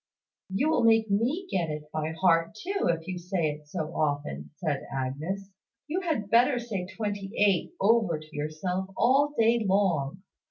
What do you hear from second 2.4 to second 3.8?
too, if you say it